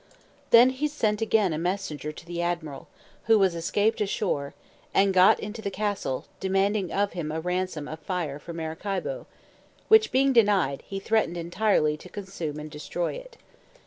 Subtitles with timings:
[0.49, 2.87] Then he sent again a messenger to the admiral,
[3.25, 4.55] who was escaped ashore,
[4.95, 9.27] and got into the castle, demanding of him a ransom of fire for Maracaibo;
[9.89, 13.37] which being denied, he threatened entirely to consume and destroy it.